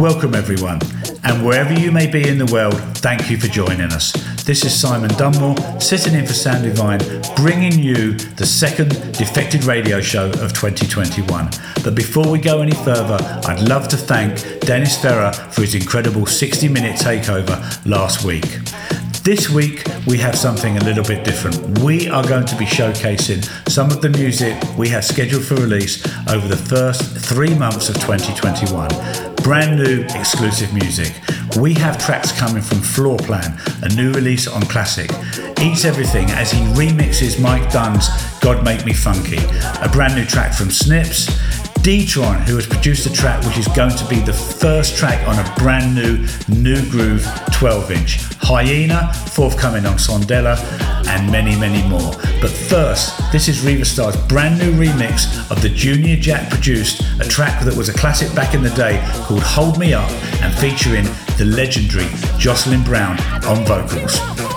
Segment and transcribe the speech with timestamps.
[0.00, 0.78] Welcome, everyone,
[1.24, 4.12] and wherever you may be in the world, thank you for joining us.
[4.44, 7.00] This is Simon Dunmore, sitting in for Sam Divine,
[7.34, 11.50] bringing you the second Defected Radio Show of 2021.
[11.82, 16.26] But before we go any further, I'd love to thank Dennis Ferrer for his incredible
[16.26, 18.46] 60 minute takeover last week.
[19.24, 21.80] This week, we have something a little bit different.
[21.80, 26.06] We are going to be showcasing some of the music we have scheduled for release
[26.28, 29.37] over the first three months of 2021.
[29.42, 31.12] Brand new exclusive music.
[31.56, 35.10] We have tracks coming from Floorplan, a new release on Classic.
[35.60, 38.08] Eats Everything as he remixes Mike Dunn's
[38.40, 39.38] God Make Me Funky,
[39.82, 41.26] a brand new track from Snips.
[41.88, 45.38] Deetron, who has produced a track which is going to be the first track on
[45.38, 48.18] a brand new Nu Groove 12 inch.
[48.44, 50.58] Hyenah, forthcoming on Sondela,
[51.08, 52.12] and many, many more.
[52.42, 57.24] But first, this is Riva Starr's brand new remix of the Junior Jack produced a
[57.26, 60.10] track that was a classic back in the day called Hold Me Up
[60.42, 61.04] and featuring
[61.38, 64.47] the legendary Jocelyn Brown on vocals.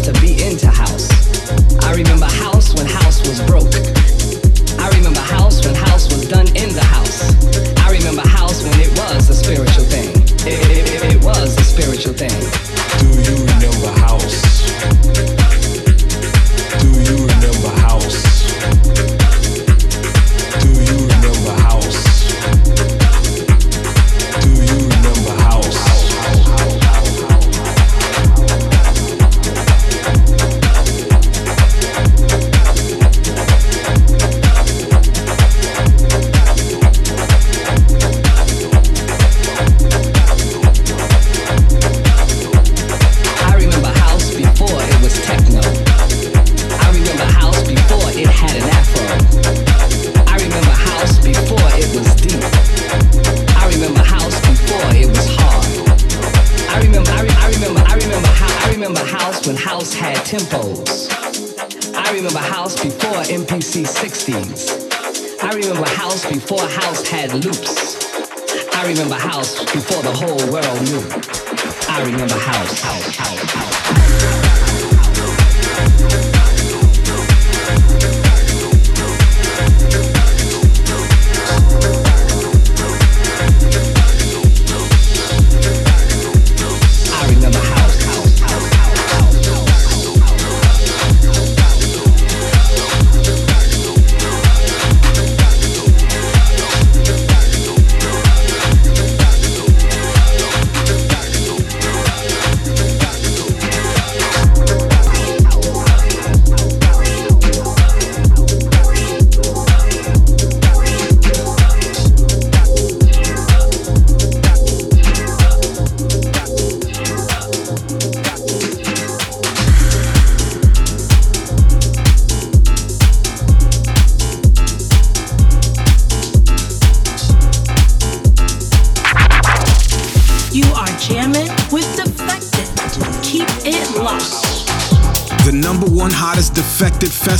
[0.00, 0.43] to be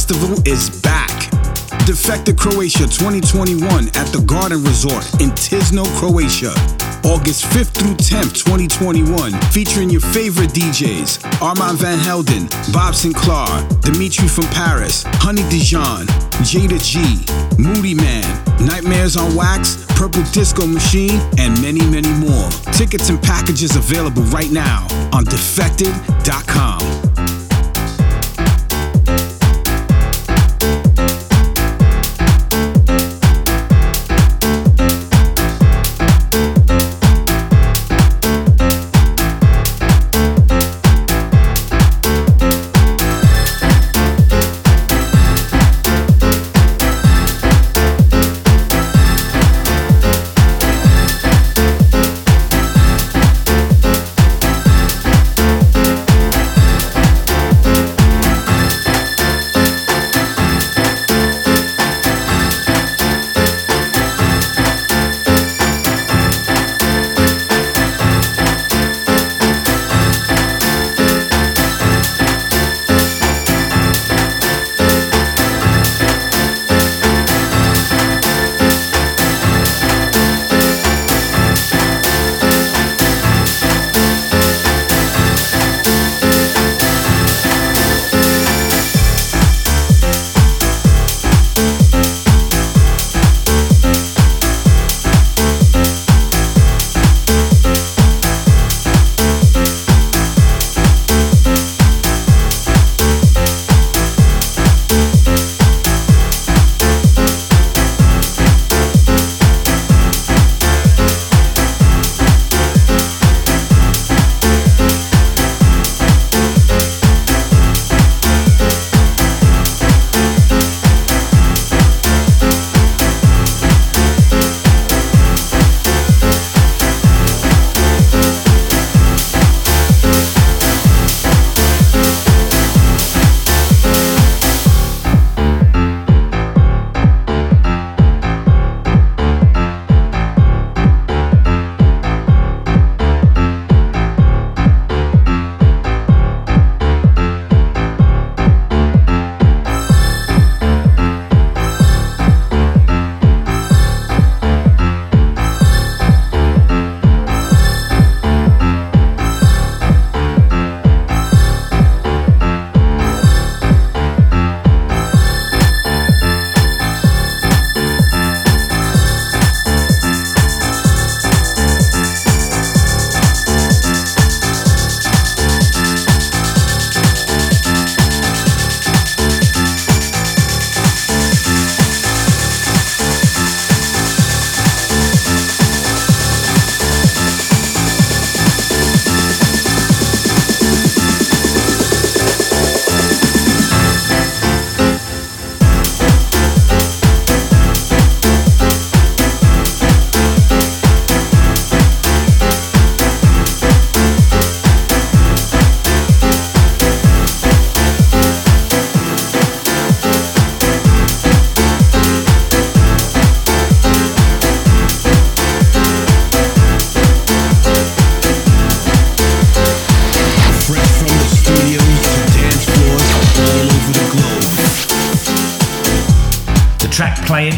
[0.04, 1.30] Festival is back.
[1.86, 6.52] Defected Croatia 2021 at the Garden Resort in Tisno, Croatia.
[7.08, 13.48] August 5th through 10th, 2021, featuring your favorite DJs Armand Van Helden, Bob Sinclar,
[13.80, 16.04] Dimitri from Paris, Honey Dijon,
[16.44, 17.00] Jayda G,
[17.56, 18.28] Moodymann,
[18.60, 22.50] Nightmares on Wax, Purple Disco Machine, and many, many more.
[22.76, 26.93] Tickets and packages available right now on defected.com.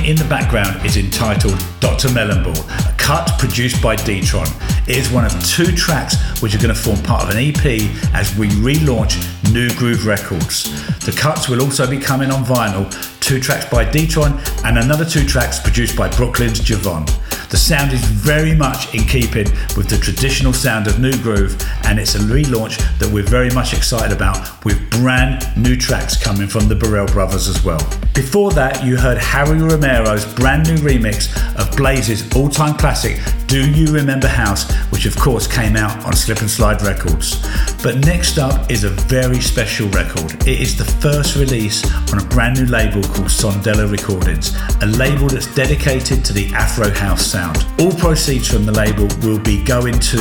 [0.07, 2.09] in the background is entitled Dr.
[2.09, 2.57] Melonball,
[2.89, 4.47] a cut produced by Deetron.
[4.89, 7.83] It is one of two tracks which are going to form part of an EP
[8.15, 9.19] as we relaunch
[9.53, 10.71] Nu Groove Records.
[11.05, 12.87] The cuts will also be coming on vinyl,
[13.21, 17.05] two tracks by Deetron and another two tracks produced by Brooklyn's Jovonn.
[17.49, 21.99] The sound is very much in keeping with the traditional sound of Nu Groove, and
[21.99, 26.67] it's a relaunch that we're very much excited about with brand new tracks coming from
[26.67, 27.79] the Burrell brothers as well.
[28.15, 33.71] Before that, you heard Harry Romero's brand new remix of Blaze's all time classic, Do
[33.71, 37.47] You Remember House, which of course came out on Slip and Slide Records.
[37.83, 40.33] But next up is a very special record.
[40.49, 45.29] It is the first release on a brand new label called Sondela Recordings, a label
[45.29, 47.67] that's dedicated to the Afro House sound.
[47.79, 50.21] All proceeds from the label will be going to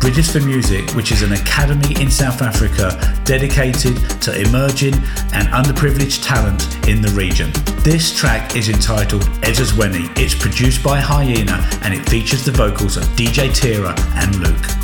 [0.00, 2.86] Bridges for Music, which is an academy in South Africa
[3.24, 4.94] dedicated to emerging
[5.36, 7.50] and underprivileged talent in the region.
[7.82, 10.10] This track is entitled Ezizweni.
[10.16, 14.83] It's produced by Hyenah and it features the vocals of DJ Tira and Luke.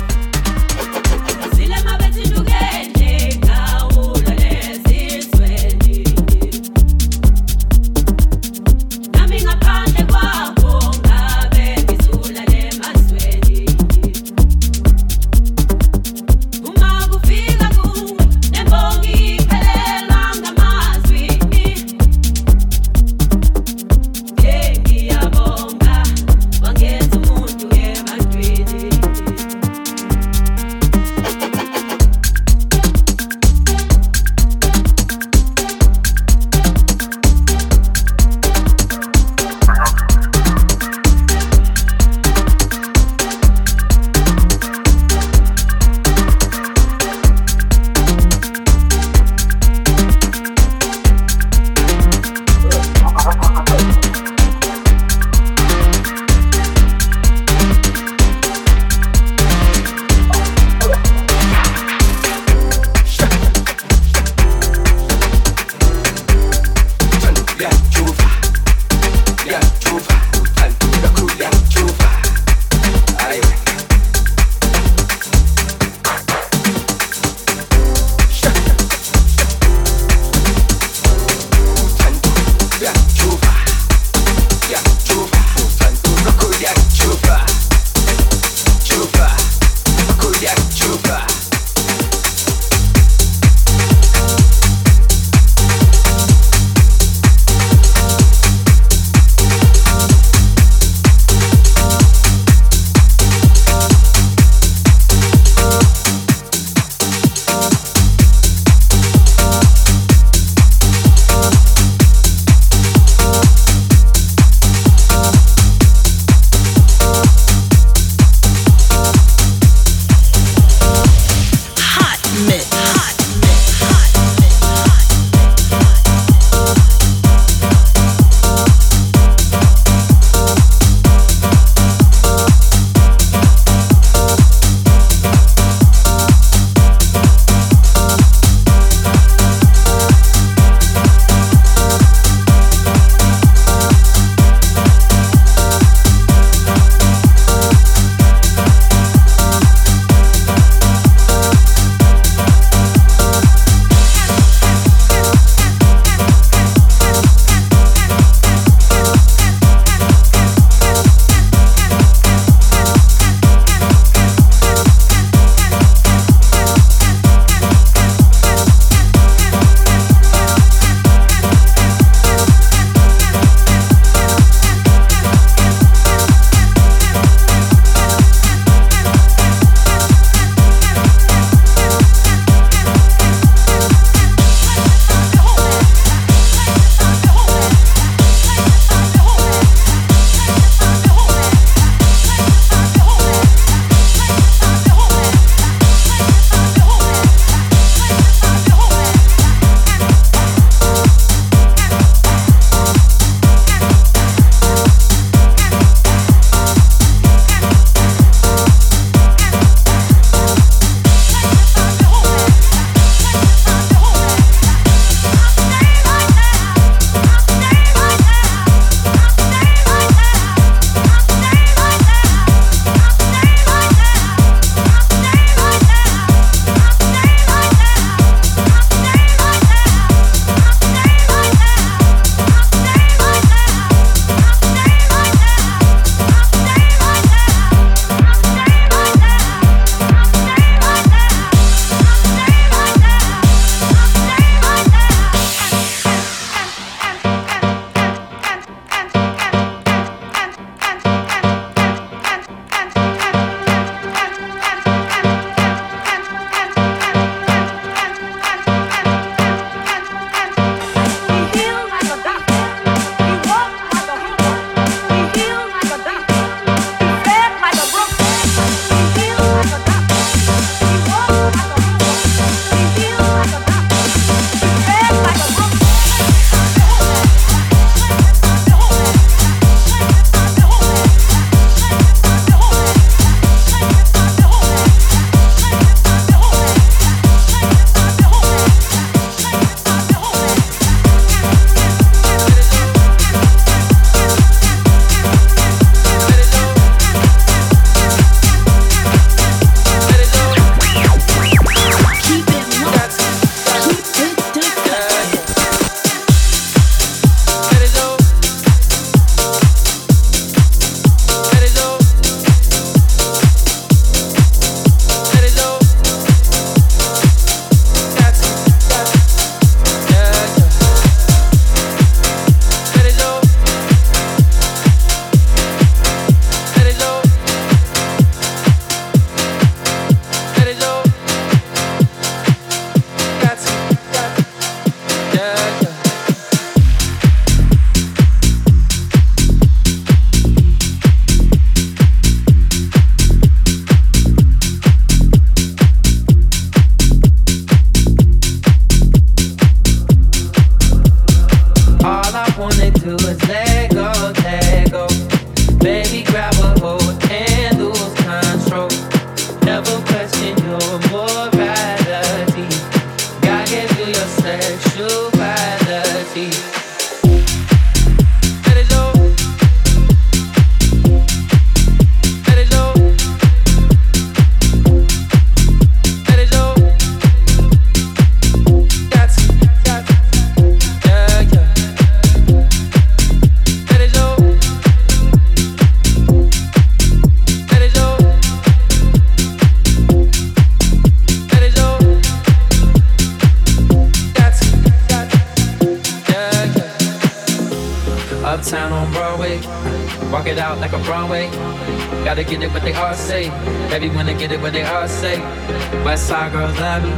[406.41, 407.13] Side girls love me.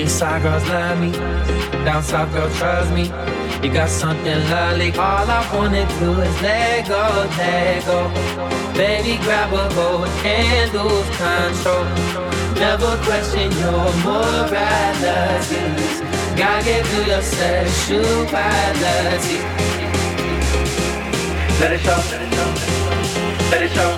[0.00, 1.12] East side girls love me.
[1.84, 3.04] Down south girls trust me.
[3.62, 4.92] You got something lovely.
[4.92, 8.08] All I wanna do is let go, let go.
[8.72, 11.84] Baby, grab a hold and lose control.
[12.64, 16.00] Never question your moralities.
[16.40, 19.38] Gotta get through your sexuality.
[21.60, 22.00] Let it show.
[23.50, 23.90] Let it show.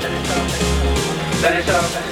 [1.43, 2.12] Let it show.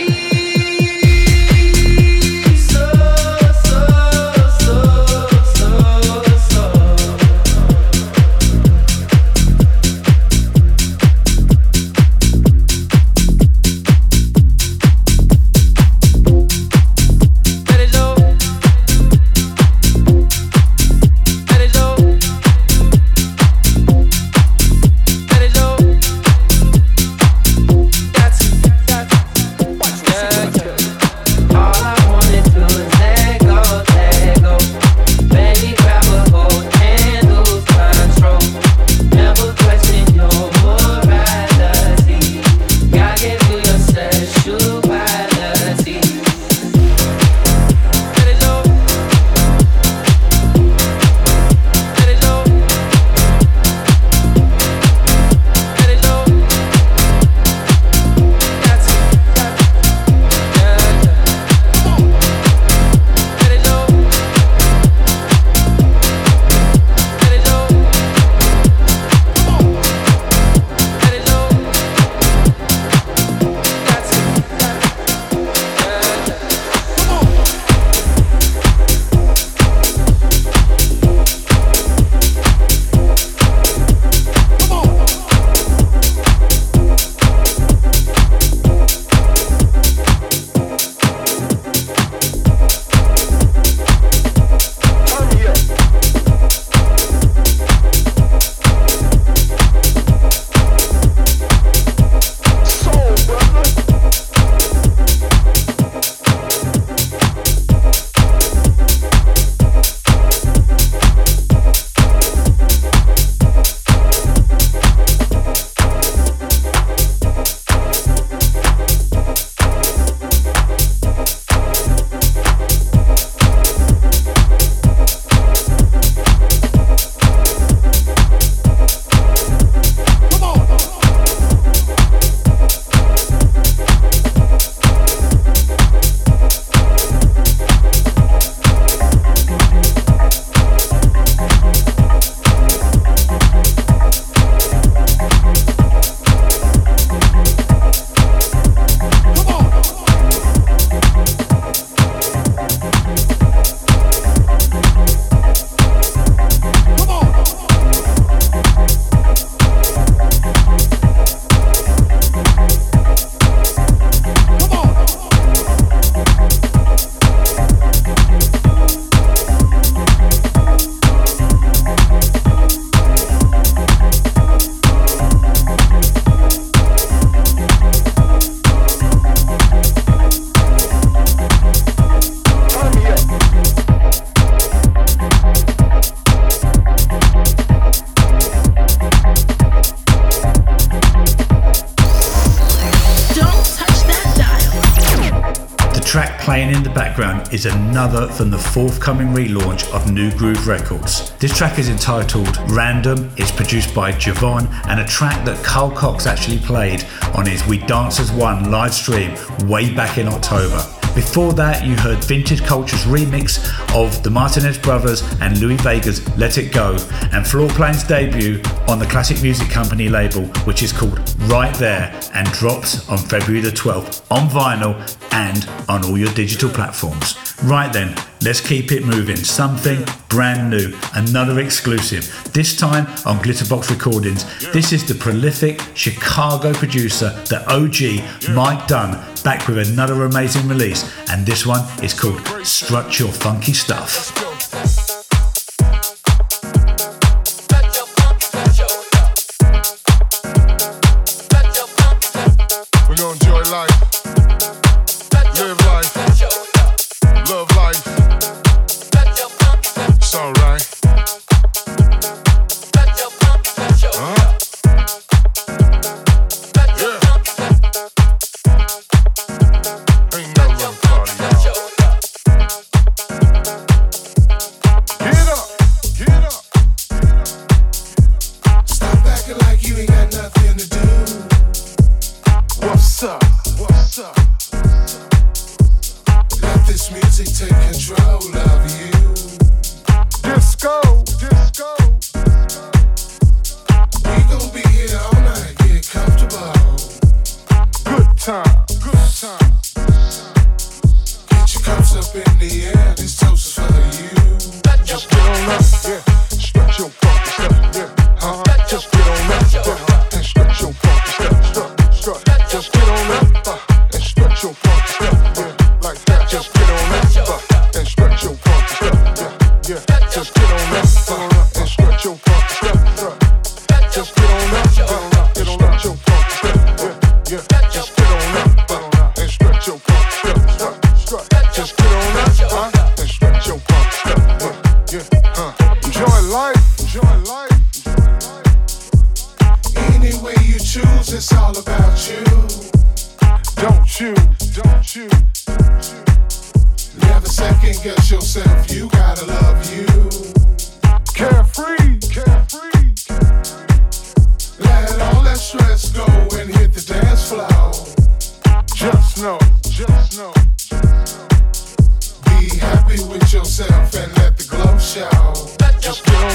[197.61, 201.29] Is another from the forthcoming relaunch of Nu Groove Records.
[201.37, 206.25] This track is entitled Random, it's produced by Jovonn, and a track that Carl Cox
[206.25, 209.35] actually played on his We Dance as One live stream
[209.69, 210.83] way back in October.
[211.13, 213.59] Before that, you heard Vintage Culture's remix
[213.93, 216.93] of the Martinez Brothers and Louie Vega's Let It Go,
[217.31, 222.47] and Floorplan's debut on the Classic Music Company label, which is called Right There and
[222.53, 224.95] drops on February the 12th on vinyl
[225.31, 227.40] and on all your digital platforms.
[227.63, 229.35] Right then, let's keep it moving.
[229.35, 232.49] Something brand new, another exclusive.
[232.53, 234.45] This time on Glitterbox Recordings.
[234.71, 239.11] This is the prolific Chicago producer, the OG Mike Dunn,
[239.43, 244.30] back with another amazing release, and this one is called Strut Your Funky Stuff.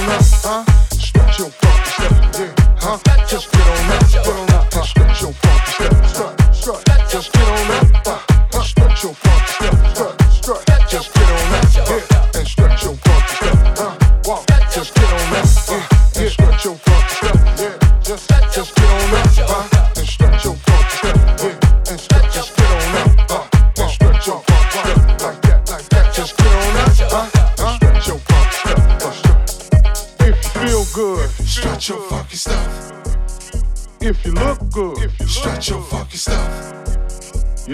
[0.08, 0.64] huh?
[0.90, 1.65] Stretch your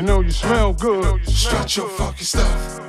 [0.02, 1.24] You know you smell good.
[1.28, 2.80] Stretch your funky stuff.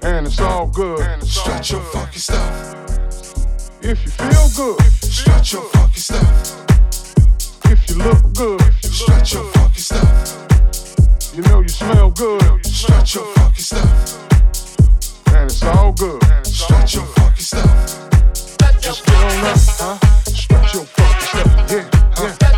[0.00, 1.22] And it's all good.
[1.22, 2.74] Stretch your funky stuff.
[3.82, 6.64] If you feel good, stretch your funky stuff.
[7.66, 11.34] If you look good, stretch your funky stuff.
[11.34, 12.64] You know you smell good.
[12.64, 14.18] Stretch your funky stuff.
[15.34, 16.24] And it's all good.
[16.46, 18.08] Stretch your funky stuff.
[18.80, 19.98] Just get on up, huh?
[20.24, 21.70] Stretch your funky stuff.
[21.70, 22.55] Yeah.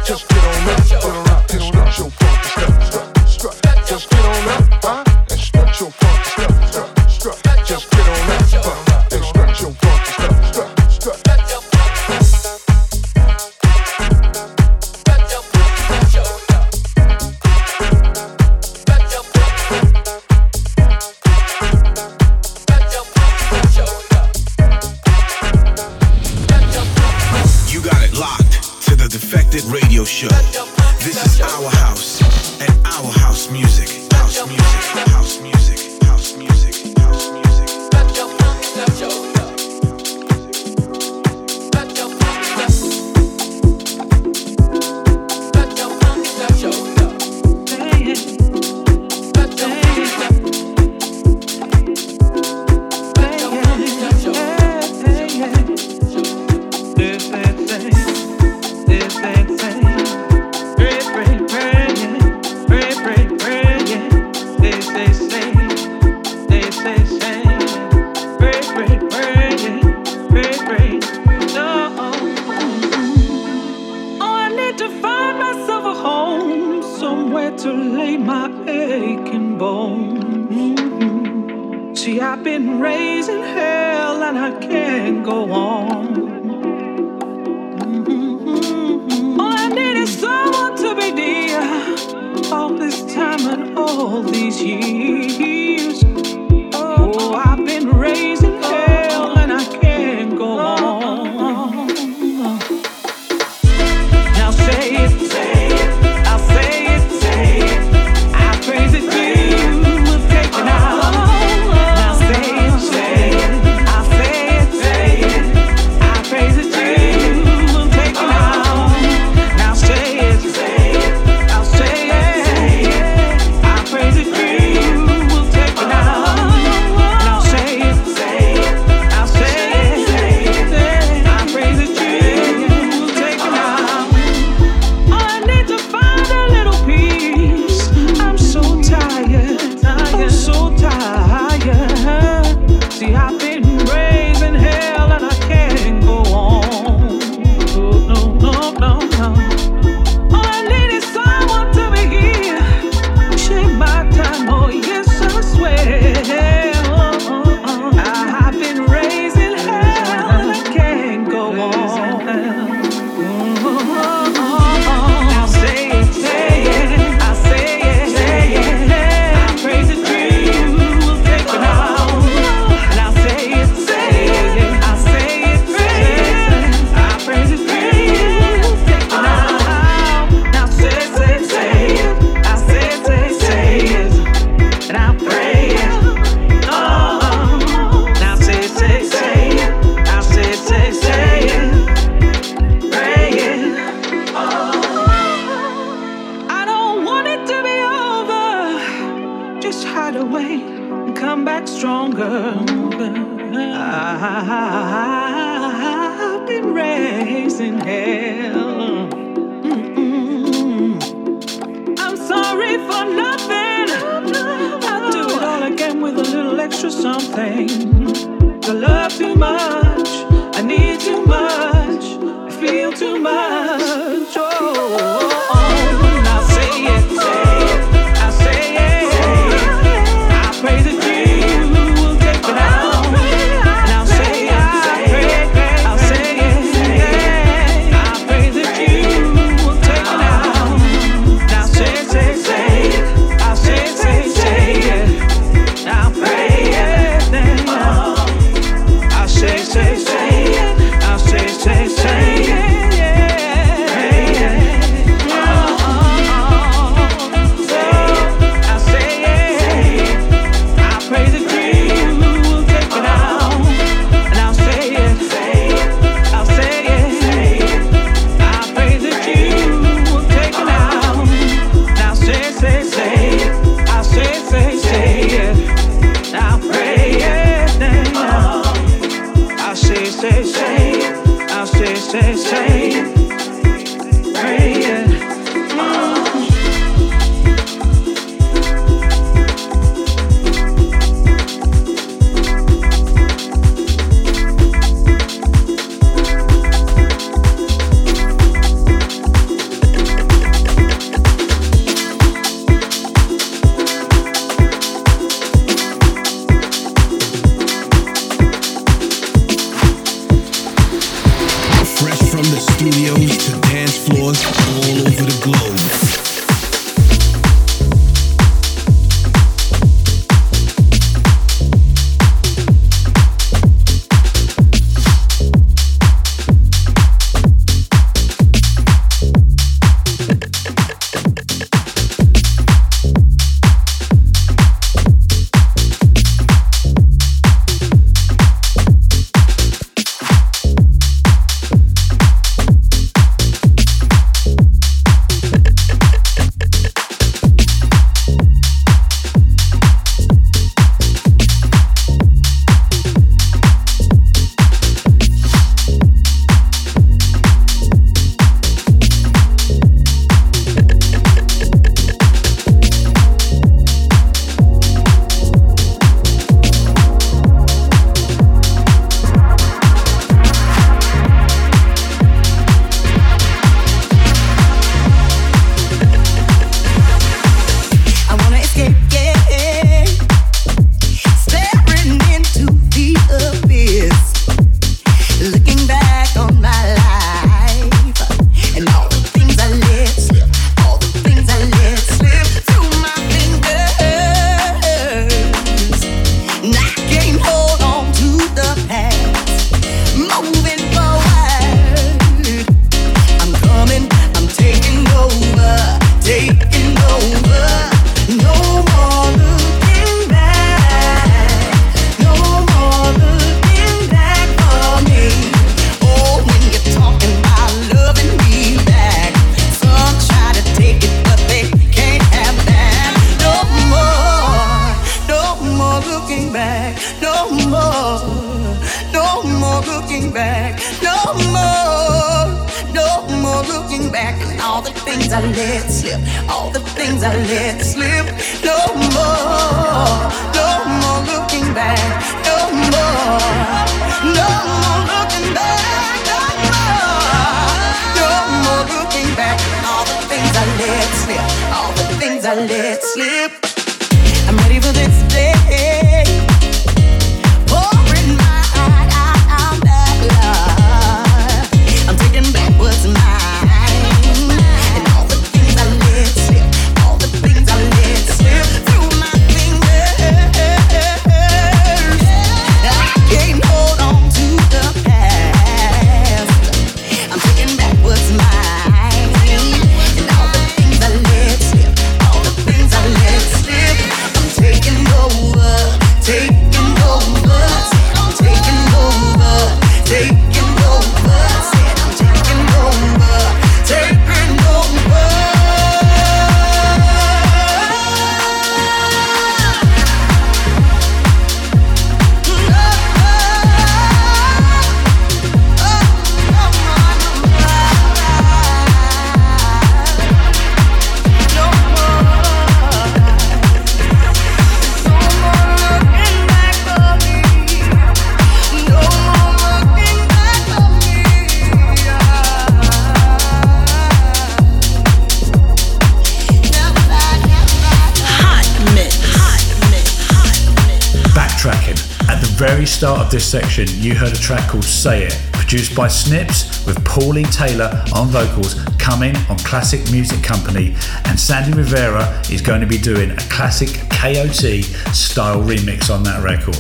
[532.99, 537.05] Start of this section, you heard a track called Say It, produced by Snips with
[537.05, 540.97] Pauline Taylor on vocals coming on Classic Music Company,
[541.27, 544.83] and Sandy Rivera is going to be doing a classic KOT
[545.15, 546.75] style remix on that record.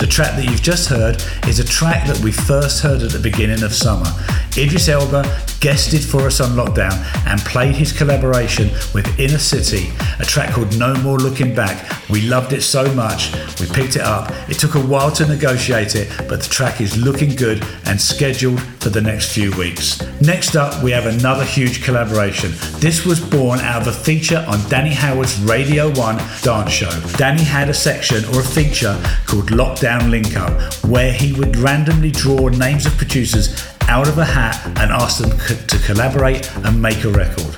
[0.00, 3.20] The track that you've just heard is a track that we first heard at the
[3.20, 4.10] beginning of summer.
[4.58, 5.22] Idris Elba
[5.60, 6.94] guested for us on lockdown
[7.28, 11.93] and played his collaboration with Inner City, a track called No More Looking Back.
[12.10, 14.30] We loved it so much, we picked it up.
[14.48, 18.60] It took a while to negotiate it, but the track is looking good and scheduled
[18.80, 20.02] for the next few weeks.
[20.20, 22.52] Next up, we have another huge collaboration.
[22.78, 26.90] This was born out of a feature on Danny Howard's Radio 1 dance show.
[27.16, 30.52] Danny had a section or a feature called Lockdown Link Up,
[30.84, 35.30] where he would randomly draw names of producers out of a hat and ask them
[35.66, 37.56] to collaborate and make a record.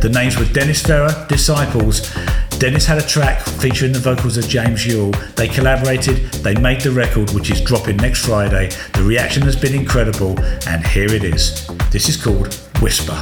[0.00, 2.10] The names were Dennis Ferrer, Disciples.
[2.58, 5.12] Dennis had a track featuring the vocals of James Yuill.
[5.34, 8.70] They collaborated, they made the record, which is dropping next Friday.
[8.94, 11.66] The reaction has been incredible, and here it is.
[11.90, 13.20] This is called Whisper.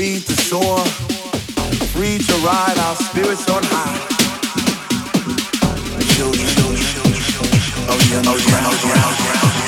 [0.00, 0.78] Free to soar,
[1.92, 3.98] free to ride our spirits on high.
[6.14, 6.48] Children,
[7.86, 9.59] of the underground.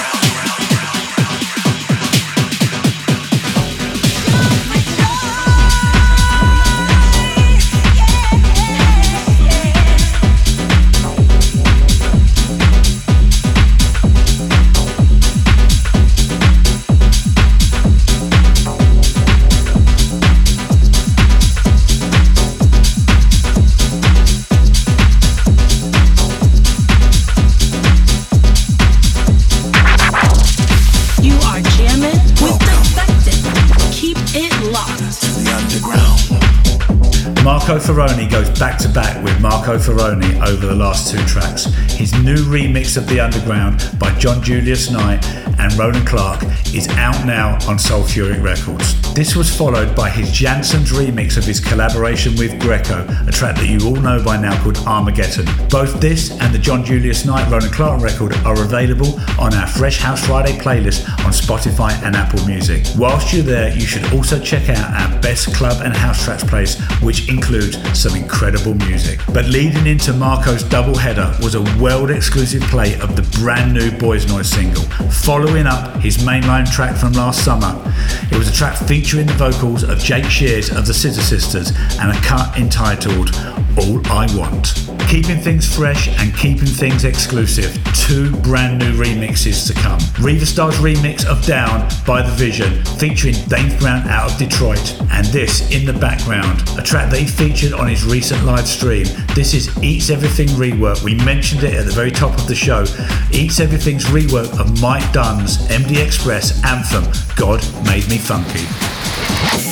[37.73, 41.65] Marco Faraone goes back to back with Marco Faraone over the last two tracks.
[41.93, 45.25] His new remix of The Underground by John Julius Knight
[45.59, 46.43] and Roland Clark
[46.75, 49.15] is out now on Soulfuric Records.
[49.15, 53.67] This was followed by his Jansons remix of his collaboration with Greeko, a track that
[53.67, 55.71] you all know by now called Armaghetton.
[55.71, 59.99] Both this and the John Julius Knight Roland Clark record are available on our Fresh
[59.99, 62.85] House Friday playlist Spotify and Apple Music.
[62.97, 66.81] Whilst you're there, you should also check out our best club and house tracks place,
[67.01, 69.21] which includes some incredible music.
[69.33, 73.91] But leading into Marco's double header was a world exclusive play of the brand new
[73.93, 77.92] Boys Noize single, following up his mainline track from last summer.
[78.31, 82.11] It was a track featuring the vocals of Jake Shears of the Scissor Sisters and
[82.11, 83.31] a cut entitled
[83.77, 84.75] All I Want.
[85.13, 90.01] Keeping things fresh and keeping things exclusive, two brand new remixes to come.
[90.25, 95.27] Riva Starr's remix of Down by The Vision, featuring Dames Brown out of Detroit, and
[95.27, 99.05] this in the background, a track that he featured on his recent live stream.
[99.35, 101.03] This is Eats Everything rework.
[101.03, 102.87] We mentioned it at the very top of the show.
[103.31, 107.05] Eats Everything's rework of Mike Dunn's MD X-SPRESS anthem,
[107.37, 108.65] God Made Made me Phunky.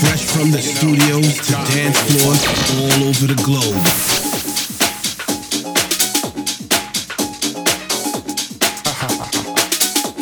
[0.03, 2.45] Fresh from the studios to dance floors
[2.77, 3.65] all over the globe.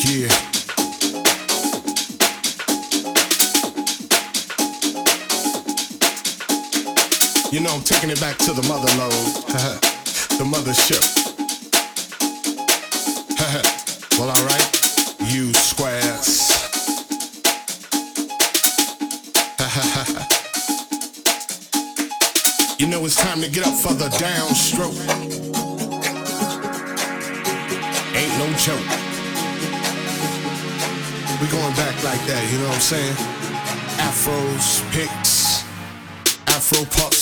[0.08, 0.30] Yeah.
[7.50, 9.10] You know, I'm taking it back to the mother load,
[10.38, 11.27] the mothership.
[23.48, 24.98] To get up for the downstroke.
[28.14, 28.88] Ain't no joke.
[31.40, 33.16] We going back like that, you know what I'm saying?
[34.08, 35.64] Afros, picks,
[36.48, 37.17] Afro puffs,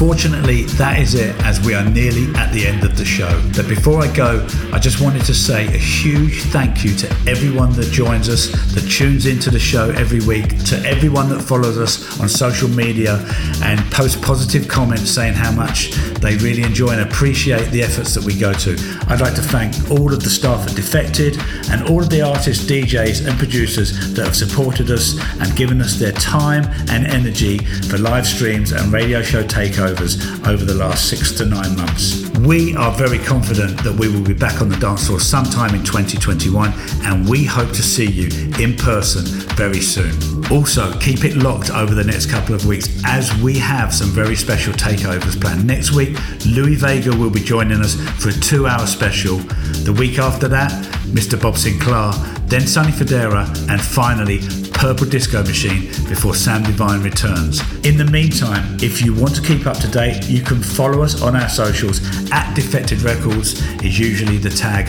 [0.00, 3.42] unfortunately, that is it as we are nearly at the end of the show.
[3.56, 7.72] But before I go, I just wanted to say a huge thank you to everyone
[7.72, 12.20] that joins us, that tunes into the show every week, to everyone that follows us
[12.20, 13.16] on social media
[13.64, 15.90] and posts positive comments saying how much
[16.20, 18.76] they really enjoy and appreciate the efforts that we go to.
[19.08, 21.38] I'd like to thank all of the staff at Defected
[21.72, 25.98] and all of the artists, DJs, and producers that have supported us and given us
[25.98, 31.32] their time and energy for live streams and radio show takeovers over the last six
[31.32, 32.28] to nine months.
[32.40, 35.82] We are very confident that we will be back on the dance floor sometime in
[35.82, 36.72] 2021
[37.04, 38.28] and we hope to see you
[38.62, 39.24] in person
[39.56, 40.12] very soon.
[40.52, 44.36] Also, keep it locked over the next couple of weeks as we have some very
[44.36, 45.66] special takeovers planned.
[45.66, 46.16] Next week,
[46.46, 49.38] Louie Vega will be joining us for a two hour special.
[49.84, 50.70] The week after that,
[51.08, 51.40] Mr.
[51.40, 52.12] Bob Sinclar,
[52.48, 54.40] then Sonny Fodera, and finally
[54.78, 57.60] Purple Disco Machine before Sam Divine returns.
[57.84, 61.20] In the meantime, if you want to keep up to date, you can follow us
[61.20, 62.00] on our socials
[62.30, 64.88] at Defected Records is usually the tag.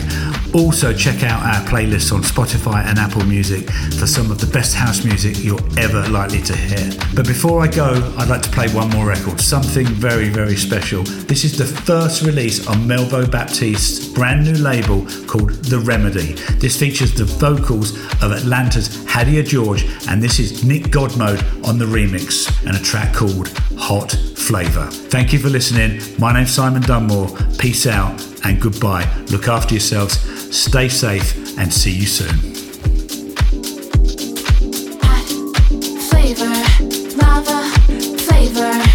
[0.54, 3.68] Also check out our playlists on Spotify and Apple Music
[3.98, 6.92] for some of the best house music you're ever likely to hear.
[7.16, 11.02] But before I go, I'd like to play one more record, something very, very special.
[11.02, 16.34] This is the first release on Melvo Baptiste's brand new label called The Remedy.
[16.58, 21.84] This features the vocals of Atlanta's Hadiya George, and this is Nick Godmode on the
[21.84, 24.86] remix and a track called Hot Flavor.
[24.86, 26.00] Thank you for listening.
[26.20, 27.28] My name's Simon Dunmore.
[27.58, 29.12] Peace out and goodbye.
[29.32, 30.20] Look after yourselves,
[30.56, 32.38] stay safe, and see you soon.
[35.02, 35.26] Hot
[36.08, 36.54] flavor,
[37.16, 37.68] lava
[38.16, 38.89] flavor.